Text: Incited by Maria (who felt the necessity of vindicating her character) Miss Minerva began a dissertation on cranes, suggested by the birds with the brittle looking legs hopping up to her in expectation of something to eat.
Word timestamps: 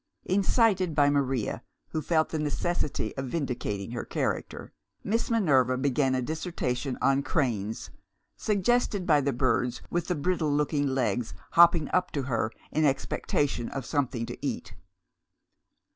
Incited 0.25 0.95
by 0.95 1.11
Maria 1.11 1.61
(who 1.89 2.01
felt 2.01 2.29
the 2.29 2.39
necessity 2.39 3.15
of 3.17 3.27
vindicating 3.27 3.91
her 3.91 4.03
character) 4.03 4.73
Miss 5.03 5.29
Minerva 5.29 5.77
began 5.77 6.15
a 6.15 6.23
dissertation 6.23 6.97
on 7.03 7.21
cranes, 7.21 7.91
suggested 8.35 9.05
by 9.05 9.21
the 9.21 9.31
birds 9.31 9.83
with 9.91 10.07
the 10.07 10.15
brittle 10.15 10.51
looking 10.51 10.87
legs 10.87 11.35
hopping 11.51 11.87
up 11.93 12.09
to 12.13 12.23
her 12.23 12.51
in 12.71 12.83
expectation 12.83 13.69
of 13.69 13.85
something 13.85 14.25
to 14.25 14.43
eat. 14.43 14.73